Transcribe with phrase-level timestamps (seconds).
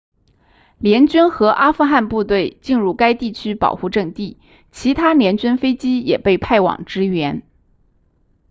[0.79, 4.39] 联军和阿富汗部队进入该地区保护阵地
[4.71, 7.43] 其他联军飞机也被派往支援